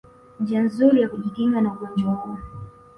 [0.39, 2.37] njia nzuri ya kujikinga na ugonjwa huu